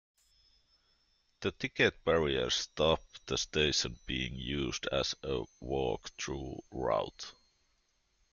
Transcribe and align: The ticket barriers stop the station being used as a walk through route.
The 1.41 1.51
ticket 1.51 2.03
barriers 2.03 2.55
stop 2.55 2.99
the 3.27 3.37
station 3.37 3.99
being 4.07 4.33
used 4.33 4.87
as 4.87 5.13
a 5.21 5.43
walk 5.59 6.09
through 6.17 6.59
route. 6.71 7.31